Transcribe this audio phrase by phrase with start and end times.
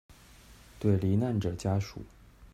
[0.79, 1.97] 對罹難者家屬